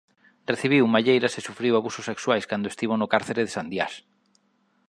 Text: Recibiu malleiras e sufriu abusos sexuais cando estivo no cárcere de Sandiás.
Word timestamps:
Recibiu 0.51 0.83
malleiras 0.93 1.33
e 1.39 1.45
sufriu 1.47 1.73
abusos 1.75 2.07
sexuais 2.11 2.47
cando 2.51 2.71
estivo 2.71 2.93
no 2.97 3.11
cárcere 3.13 3.41
de 3.45 3.53
Sandiás. 3.55 3.93